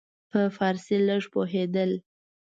په 0.29 0.41
فارسي 0.57 0.97
لږ 1.07 1.23
پوهېدل. 1.33 1.91